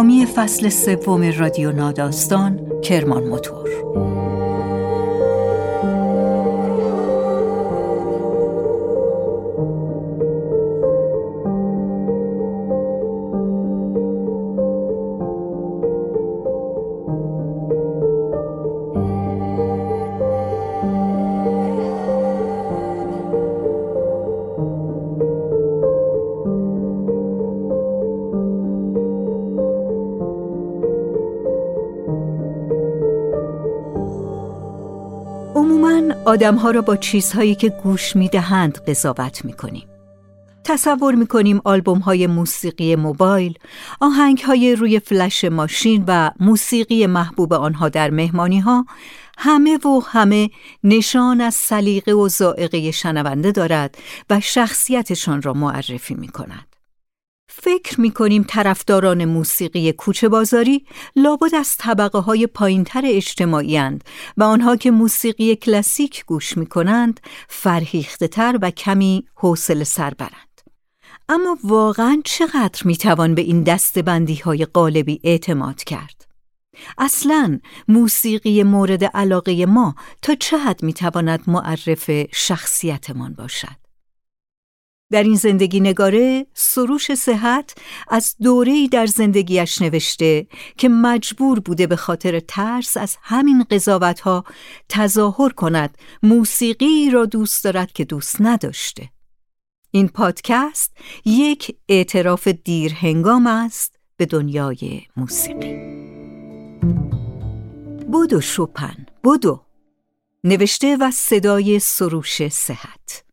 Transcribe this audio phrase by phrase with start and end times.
[0.00, 3.68] حامی فصل سوم رادیو ناداستان کرمان موتور
[36.24, 39.88] آدمها را با چیزهایی که گوش می‌دهند قضاوت می‌کنیم.
[40.64, 43.54] تصور می‌کنیم آلبوم های موسیقی موبایل،
[44.00, 48.86] آهنگ های روی فلش ماشین و موسیقی محبوب آنها در مهمانی ها
[49.38, 50.50] همه و همه
[50.84, 53.98] نشان از سلیقه و ذائقه شنونده دارد
[54.30, 56.69] و شخصیتشان را معرفی می کند.
[57.62, 64.04] فکر می کنیم طرفداران موسیقی کوچه بازاری لابد از طبقه های پایینتر اجتماعی هند
[64.36, 70.60] و آنها که موسیقی کلاسیک گوش می کنند فرهیخته تر و کمی حوصله سر برند.
[71.28, 76.26] اما واقعا چقدر می توان به این دستبندی های قالبی اعتماد کرد؟
[76.98, 77.58] اصلا
[77.88, 83.89] موسیقی مورد علاقه ما تا چه حد می تواند معرف شخصیتمان باشد؟
[85.10, 87.74] در این زندگی نگاره سروش صحت
[88.08, 94.44] از دوره‌ای در زندگیش نوشته که مجبور بوده به خاطر ترس از همین قضاوتها
[94.88, 99.10] تظاهر کند موسیقی را دوست دارد که دوست نداشته.
[99.90, 100.92] این پادکست
[101.24, 106.00] یک اعتراف دیرهنگام است به دنیای موسیقی.
[108.12, 109.60] بودو شوپن بودو
[110.44, 113.24] نوشته و صدای سروش صحت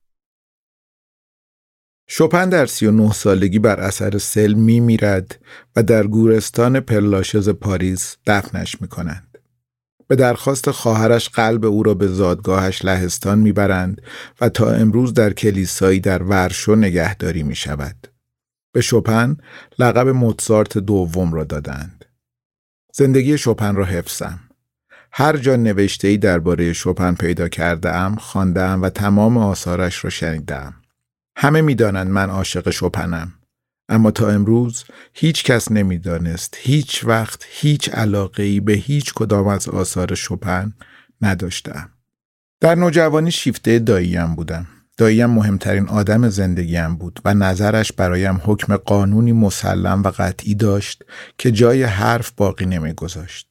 [2.08, 5.40] شوپن در سی و نه سالگی بر اثر سل می میرد
[5.76, 9.38] و در گورستان پرلاشز پاریس دفنش می کنند.
[10.08, 14.02] به درخواست خواهرش قلب او را به زادگاهش لهستان می‌برند
[14.42, 18.08] و تا امروز در کلیسایی در ورشو نگهداری می شود.
[18.72, 19.38] به شوپن
[19.80, 22.06] لقب موتسارت دوم را دادند.
[22.94, 24.40] زندگی شوپن را حفظم.
[25.12, 30.74] هر جا نوشته ای درباره شوپن پیدا کرده ام، خانده و تمام آثارش را شنیدم.
[31.40, 33.34] همه می‌دانند من عاشق شپنم
[33.90, 34.84] اما تا امروز
[35.14, 40.74] هیچ کس نمی‌دانست هیچ وقت هیچ علاقه ای به هیچ کدام از آثار شپن
[41.22, 41.90] نداشتم.
[42.62, 44.68] در نوجوانی شیفته داییم بودم.
[44.98, 51.04] داییم مهمترین آدم زندگیم بود و نظرش برایم حکم قانونی مسلم و قطعی داشت
[51.38, 53.48] که جای حرف باقی نمیگذاشت.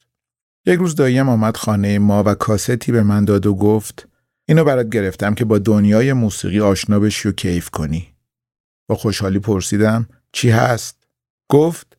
[0.65, 4.07] یک روز داییم آمد خانه ما و کاستی به من داد و گفت
[4.49, 8.13] اینو برات گرفتم که با دنیای موسیقی آشنا بشی و کیف کنی.
[8.87, 11.07] با خوشحالی پرسیدم چی هست؟
[11.49, 11.97] گفت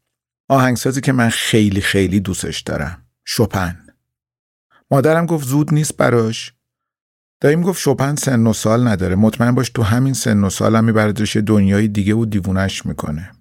[0.48, 3.06] آهنگسازی که من خیلی خیلی دوستش دارم.
[3.24, 3.86] شپن.
[4.90, 6.54] مادرم گفت زود نیست براش.
[7.40, 9.14] داییم گفت شپن سن و سال نداره.
[9.14, 13.32] مطمئن باش تو همین سن و سالم میبردش دنیای دیگه و دیوونش می‌کنه.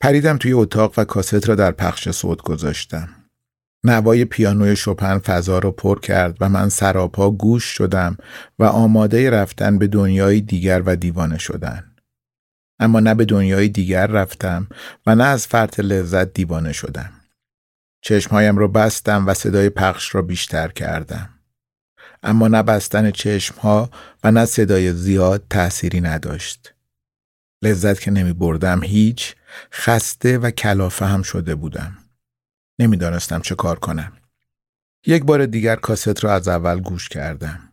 [0.00, 3.23] پریدم توی اتاق و کاست را در پخش صوت گذاشتم.
[3.84, 8.16] نوای پیانوی شپن فضا را پر کرد و من سراپا گوش شدم
[8.58, 11.94] و آماده رفتن به دنیای دیگر و دیوانه شدن.
[12.78, 14.68] اما نه به دنیای دیگر رفتم
[15.06, 17.10] و نه از فرط لذت دیوانه شدم.
[18.00, 21.28] چشمهایم را بستم و صدای پخش را بیشتر کردم.
[22.22, 23.90] اما نه بستن چشمها
[24.24, 26.74] و نه صدای زیاد تأثیری نداشت.
[27.62, 29.34] لذت که نمی بردم هیچ
[29.72, 32.03] خسته و کلافه هم شده بودم.
[32.78, 34.12] نمی‌دانستم چه کار کنم.
[35.06, 37.72] یک بار دیگر کاست را از اول گوش کردم.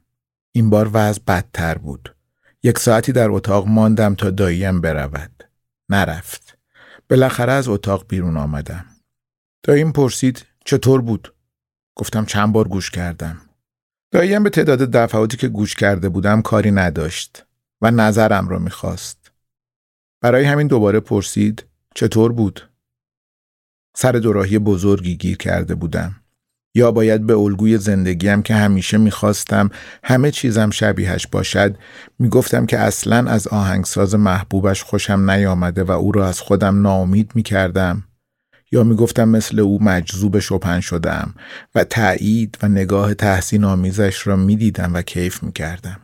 [0.51, 2.15] این بار وضع بدتر بود.
[2.63, 5.44] یک ساعتی در اتاق ماندم تا داییم برود.
[5.89, 6.57] نرفت.
[7.09, 8.86] بالاخره از اتاق بیرون آمدم.
[9.63, 11.33] داییم پرسید چطور بود؟
[11.95, 13.42] گفتم چند بار گوش کردم.
[14.12, 17.45] داییم به تعداد دفعاتی که گوش کرده بودم کاری نداشت
[17.81, 19.31] و نظرم را می‌خواست.
[20.21, 21.65] برای همین دوباره پرسید
[21.95, 22.70] چطور بود؟
[23.95, 26.15] سر دوراهی بزرگی گیر کرده بودم.
[26.75, 29.69] یا باید به الگوی زندگیم که همیشه می‌خواستم
[30.03, 31.77] همه چیزم شبیهش باشد
[32.19, 38.03] می‌گفتم که اصلا از آهنگساز محبوبش خوشم نیامده و او را از خودم ناامید می‌کردم
[38.71, 41.33] یا می‌گفتم مثل او مجذوب شپن شدم
[41.75, 45.99] و تایید و نگاه تحسین آمیزش را می‌دیدم و کیف می‌کردم.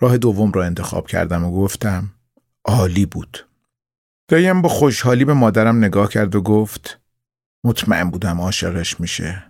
[0.00, 2.10] راه دوم را انتخاب کردم و گفتم
[2.64, 3.46] عالی بود.
[4.28, 7.00] دایم با خوشحالی به مادرم نگاه کرد و گفت
[7.64, 9.44] مطمئن بودم عاشقش میشه.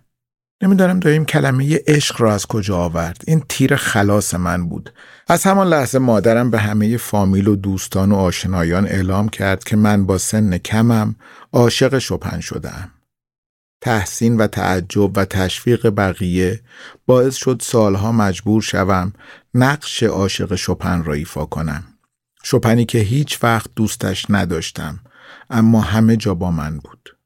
[0.63, 3.23] نمی‌دانم دایم کلمه عشق را از کجا آورد.
[3.27, 4.93] این تیر خلاص من بود.
[5.29, 10.07] از همان لحظه مادرم به همه فامیل و دوستان و آشنایان اعلام کرد که من
[10.07, 11.15] با سن کمم
[11.53, 12.91] عاشق شپن شدم.
[13.81, 16.61] تحسین و تعجب و تشویق بقیه
[17.07, 19.13] باعث شد سالها مجبور شوم
[19.55, 21.85] نقش عاشق شپن را ایفا کنم.
[22.43, 24.99] شپنی که هیچ وقت دوستش نداشتم
[25.51, 27.17] اما همه جا با من بود.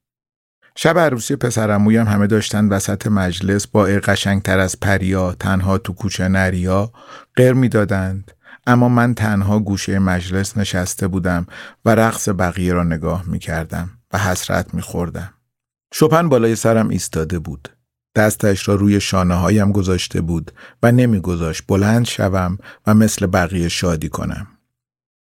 [0.77, 6.93] شب عروسی پسرمویم همه داشتن وسط مجلس با قشنگتر از پریا تنها تو کوچه نریا
[7.37, 8.31] غیر می‌دادند
[8.67, 11.47] اما من تنها گوشه مجلس نشسته بودم
[11.85, 15.35] و رقص بقیه را نگاه می کردم و حسرت می خوردم.
[15.95, 17.69] شپن بالای سرم ایستاده بود.
[18.17, 24.09] دستش را روی شانه هایم گذاشته بود و نمیگذاشت بلند شوم و مثل بقیه شادی
[24.09, 24.47] کنم.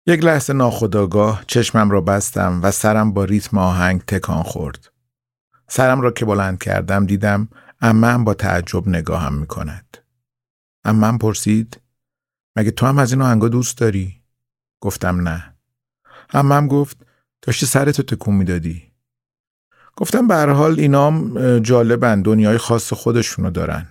[0.10, 4.92] یک لحظه ناخداگاه چشمم را بستم و سرم با ریتم آهنگ تکان خورد.
[5.68, 7.50] سرم را که بلند کردم دیدم
[7.82, 9.98] امم با تعجب نگاهم می کند.
[10.84, 11.82] امم پرسید
[12.56, 14.22] مگه تو هم از این آهنگا دوست داری؟
[14.80, 15.56] گفتم نه.
[16.30, 17.06] امم گفت
[17.42, 18.92] داشتی سرتو تکون می‌دادی.
[19.96, 23.88] گفتم به حال اینام جالبن دنیای خاص خودشونو دارن.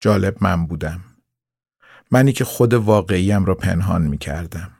[0.00, 1.00] جالب من بودم.
[2.10, 4.72] منی که خود واقعیم را پنهان می کردم.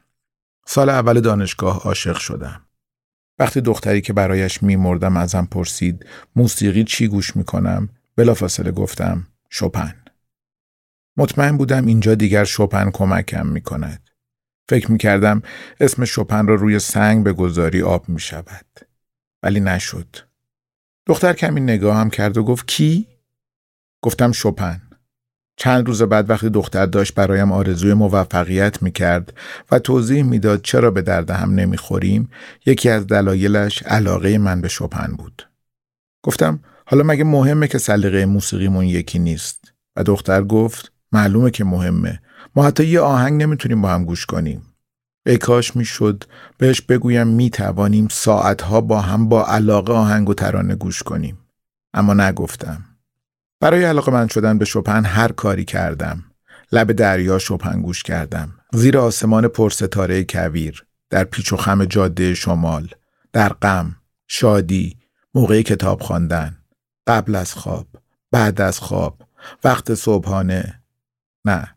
[0.66, 2.66] سال اول دانشگاه عاشق شدم.
[3.38, 9.94] وقتی دختری که برایش میمردم ازم پرسید موسیقی چی گوش می‌کنم؟ بلافاصله گفتم شپن
[11.16, 14.10] مطمئن بودم اینجا دیگر شپن کمکم می‌کند.
[14.68, 15.42] فکر می‌کردم
[15.80, 18.66] اسم شپن را روی سنگ به گذاری آب می‌شود.
[19.42, 20.16] ولی نشد.
[21.06, 23.08] دختر کمی نگاه هم کرد و گفت کی؟
[24.02, 24.89] گفتم شپن
[25.62, 29.32] چند روز بعد وقتی دختر داشت برایم آرزوی موفقیت می کرد
[29.70, 32.30] و توضیح می‌داد چرا به درد هم نمی‌خوریم
[32.66, 35.48] یکی از دلایلش علاقه من به شپن بود.
[36.22, 42.20] گفتم حالا مگه مهمه که سلیقه موسیقیمون یکی نیست و دختر گفت معلومه که مهمه
[42.56, 44.62] ما حتی یه آهنگ نمی‌تونیم با هم گوش کنیم.
[45.26, 46.24] ای کاش می‌شد
[46.58, 51.38] بهش بگویم می توانیم ساعتها با هم با علاقه آهنگ و ترانه گوش کنیم.
[51.94, 52.84] اما نگفتم.
[53.60, 56.24] برای علاقه من شدن به شپن هر کاری کردم.
[56.72, 58.54] لب دریا شپن گوش کردم.
[58.72, 60.84] زیر آسمان پرستاره کویر.
[61.10, 62.88] در پیچ و خم جاده شمال.
[63.32, 63.96] در غم.
[64.28, 64.96] شادی.
[65.34, 66.56] موقع کتاب خواندن.
[67.06, 67.86] قبل از خواب.
[68.30, 69.22] بعد از خواب.
[69.64, 70.82] وقت صبحانه.
[71.44, 71.76] نه.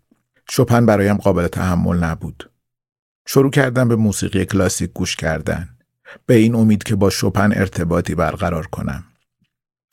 [0.50, 2.51] شپن برایم قابل تحمل نبود.
[3.25, 5.69] شروع کردم به موسیقی کلاسیک گوش کردن.
[6.25, 9.03] به این امید که با شپن ارتباطی برقرار کنم.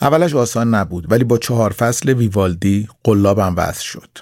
[0.01, 4.19] اولش آسان نبود ولی با چهار فصل ویوالدی قلابم وصل شد.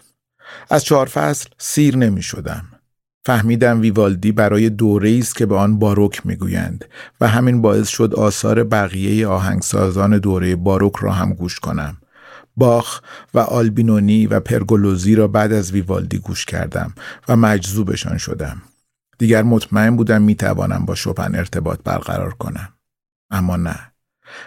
[0.71, 2.65] از چهار فصل سیر نمی شدم.
[3.27, 6.85] فهمیدم ویوالدی برای دوره است که به آن باروک می‌گویند
[7.21, 11.97] و همین باعث شد آثار بقیه آهنگسازان دوره باروک را هم گوش کنم.
[12.57, 13.01] باخ
[13.35, 16.95] و آلبینونی و پرگولوزی را بعد از ویوالدی گوش کردم
[17.29, 18.63] و مجذوبشان شدم.
[19.19, 22.69] دیگر مطمئن بودم می توانم با شپن ارتباط برقرار کنم.
[23.31, 23.93] اما نه.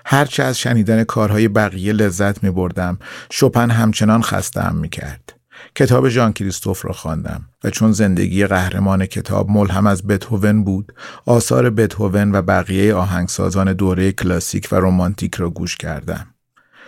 [0.05, 2.97] هرچه از شنیدن کارهای بقیه لذت می بردم
[3.31, 5.33] شپن همچنان خستم می کرد.
[5.75, 10.93] کتاب ژان کریستوف را خواندم و چون زندگی قهرمان کتاب ملهم از بتهوون بود
[11.25, 16.27] آثار بتهوون و بقیه آهنگسازان دوره کلاسیک و رمانتیک را گوش کردم.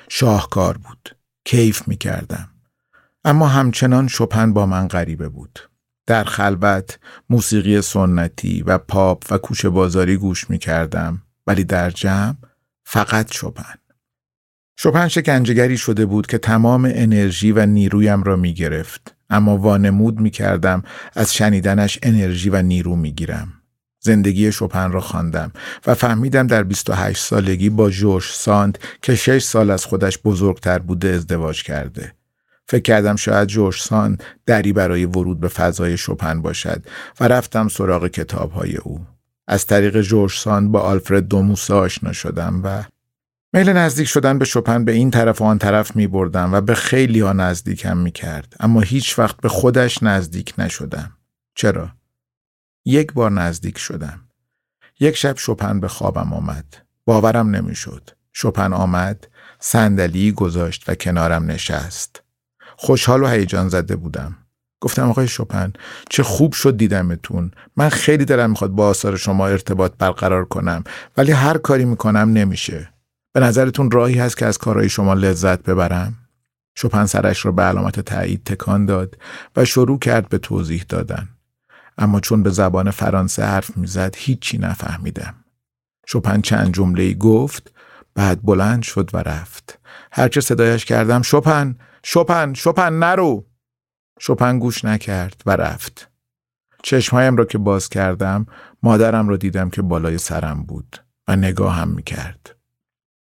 [0.09, 1.15] شاهکار بود.
[1.45, 2.49] کیف می کردم
[3.25, 5.59] اما همچنان شپن با من غریبه بود.
[6.07, 12.35] در خلوت موسیقی سنتی و پاپ و کوچه بازاری گوش می کردم ولی در جمع
[12.83, 13.75] فقط شپن
[14.77, 20.29] شپن شکنجهگری شده بود که تمام انرژی و نیرویم را می گرفت اما وانمود می
[20.29, 20.83] کردم
[21.15, 23.53] از شنیدنش انرژی و نیرو می گیرم.
[23.99, 25.51] زندگی شپن را خواندم
[25.87, 31.07] و فهمیدم در 28 سالگی با جوش ساند که 6 سال از خودش بزرگتر بوده
[31.07, 32.13] ازدواج کرده.
[32.67, 36.85] فکر کردم شاید جوش ساند دری برای ورود به فضای شپن باشد
[37.19, 39.12] و رفتم سراغ کتابهای او.
[39.47, 42.83] از طریق جورسان با آلفرد دوموسا آشنا شدم و
[43.53, 46.75] میل نزدیک شدن به شپن به این طرف و آن طرف می بردم و به
[46.75, 51.17] خیلی ها نزدیکم می کرد اما هیچ وقت به خودش نزدیک نشدم.
[51.55, 51.89] چرا؟
[52.85, 54.21] یک بار نزدیک شدم.
[54.99, 56.77] یک شب شپن به خوابم آمد.
[57.05, 58.09] باورم نمی‌شد.
[58.33, 59.27] شپن آمد،
[59.59, 62.23] صندلی گذاشت و کنارم نشست.
[62.77, 64.37] خوشحال و هیجان زده بودم.
[64.83, 65.73] گفتم آقای شپن
[66.09, 67.51] چه خوب شد دیدمتون.
[67.77, 70.83] من خیلی دلم می‌خواد با آثار شما ارتباط برقرار کنم
[71.17, 72.89] ولی هر کاری می‌کنم نمیشه.
[73.33, 76.13] به نظرتون راهی هست که از کارهای شما لذت ببرم؟
[76.75, 79.17] شپن سرش را به علامت تایید تکان داد
[79.55, 81.29] و شروع کرد به توضیح دادن.
[81.97, 85.33] اما چون به زبان فرانسه حرف می‌زد هیچی نفهمیدم.
[86.05, 87.71] شپن چند جمله گفت
[88.15, 89.79] بعد بلند شد و رفت.
[90.11, 93.52] هرچه صدایش کردم شپن شپن شپن نرو!
[94.19, 96.09] شپن گوش نکرد و رفت.
[96.83, 98.45] چشمهایم را که باز کردم
[98.83, 102.55] مادرم را دیدم که بالای سرم بود و نگاهم می‌کرد.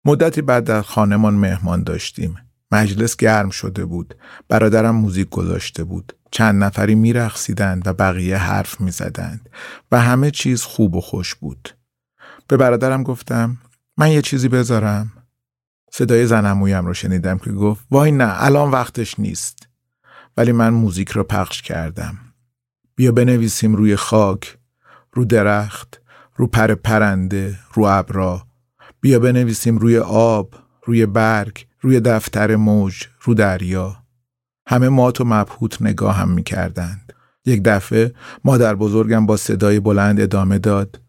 [0.05, 2.36] مدتی بعد در خانمان مهمان داشتیم.
[2.72, 4.15] مجلس گرم شده بود.
[4.48, 6.13] برادرم موزیک گذاشته بود.
[6.32, 9.50] چند نفری میرقصیدند و بقیه حرف می‌زدند
[9.91, 11.70] و همه چیز خوب و خوش بود.
[12.48, 13.58] به برادرم گفتم
[13.98, 15.12] من یه چیزی بذارم.
[15.91, 19.64] صدای زنمویم رو شنیدم که گفت وای نه الان وقتش نیست.
[20.37, 22.17] ولی من موزیک رو پخش کردم.
[22.95, 24.57] بیا بنویسیم روی خاک
[25.13, 26.01] رو درخت
[26.35, 28.47] رو پر پرنده رو ابرا.
[29.01, 30.53] بیا بنویسیم روی آب
[30.85, 33.95] روی برگ روی دفتر موج رو دریا.
[34.67, 37.13] همه مات و مبهوت نگاه هم می کردند.
[37.45, 38.13] یک دفعه
[38.43, 41.01] مادر بزرگم با صدای بلند ادامه داد.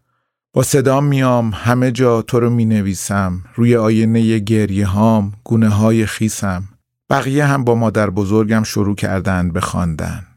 [0.53, 6.05] با صدام میام همه جا تو رو می نویسم روی آینه گریه هام گونه های
[6.05, 6.63] خیسم.
[7.09, 10.27] بقیه هم با مادر بزرگم شروع کردند به خواندن.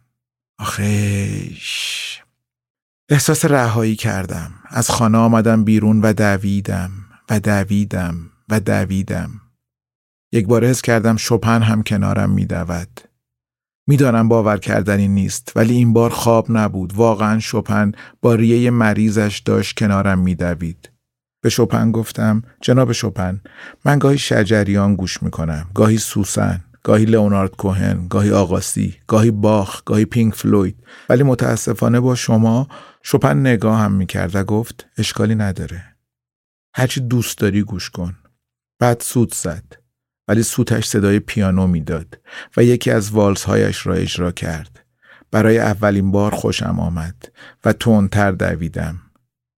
[0.59, 2.23] آخیش.
[3.09, 4.53] احساس رهایی کردم.
[4.69, 6.91] از خانه آمدم بیرون و دویدم
[7.31, 9.31] و دویدم و دویدم.
[10.33, 13.01] یک بار حس کردم شپن هم کنارم میدود
[13.89, 16.95] می‌دانم باور کردنی نیست ولی این بار خواب نبود.
[16.95, 20.90] واقعا شپن با ریه مریضش داشت کنارم میدوید
[21.41, 23.41] به شپن گفتم جناب شپن
[23.85, 30.05] من گاهی شجریان گوش می‌کنم گاهی سوسن گاهی لئونارد کوهن گاهی آقاسی گاهی باخ گاهی
[30.05, 30.85] پینک فلوید.
[31.09, 32.69] ولی متاسفانه با شما
[33.03, 35.85] شپن نگاه هم می‌کرد و گفت اشکالی نداره.
[36.75, 38.17] هرچی دوست داری گوش کن.
[38.79, 39.65] بعد سود زد.
[40.29, 42.21] ولی سوتش صدای پیانو می‌داد
[42.57, 44.81] و یکی از والزهایش را اجرا کرد.
[45.31, 47.33] برای اولین بار خوشم آمد
[47.65, 49.01] و تندتر دویدم.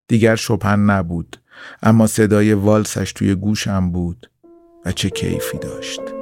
[0.08, 1.41] دیگر شپن نبود.
[1.84, 4.30] اما صدای والسش توی گوشم بود
[4.86, 6.21] و چه کیفی داشت.